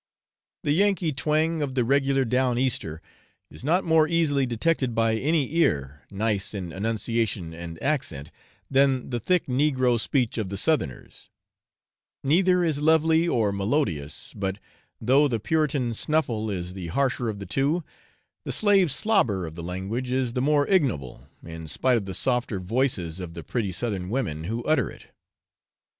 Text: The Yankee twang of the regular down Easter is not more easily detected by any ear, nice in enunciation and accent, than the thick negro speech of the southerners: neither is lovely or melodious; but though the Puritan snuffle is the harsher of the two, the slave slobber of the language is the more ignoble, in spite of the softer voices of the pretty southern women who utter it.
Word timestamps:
The 0.63 0.71
Yankee 0.71 1.13
twang 1.13 1.61
of 1.61 1.75
the 1.75 1.85
regular 1.85 2.25
down 2.25 2.57
Easter 2.57 3.03
is 3.51 3.63
not 3.63 3.83
more 3.83 4.07
easily 4.07 4.47
detected 4.47 4.95
by 4.95 5.13
any 5.15 5.53
ear, 5.57 6.07
nice 6.09 6.55
in 6.55 6.71
enunciation 6.71 7.53
and 7.53 7.77
accent, 7.83 8.31
than 8.67 9.11
the 9.11 9.19
thick 9.19 9.45
negro 9.45 9.99
speech 9.99 10.39
of 10.39 10.49
the 10.49 10.57
southerners: 10.57 11.29
neither 12.23 12.63
is 12.63 12.81
lovely 12.81 13.27
or 13.27 13.51
melodious; 13.51 14.33
but 14.35 14.57
though 14.99 15.27
the 15.27 15.39
Puritan 15.39 15.93
snuffle 15.93 16.49
is 16.49 16.73
the 16.73 16.87
harsher 16.87 17.29
of 17.29 17.37
the 17.37 17.45
two, 17.45 17.83
the 18.43 18.51
slave 18.51 18.89
slobber 18.91 19.45
of 19.45 19.53
the 19.53 19.61
language 19.61 20.09
is 20.09 20.33
the 20.33 20.41
more 20.41 20.65
ignoble, 20.67 21.27
in 21.43 21.67
spite 21.67 21.97
of 21.97 22.05
the 22.07 22.15
softer 22.15 22.59
voices 22.59 23.19
of 23.19 23.35
the 23.35 23.43
pretty 23.43 23.71
southern 23.71 24.09
women 24.09 24.45
who 24.45 24.63
utter 24.63 24.89
it. 24.89 25.11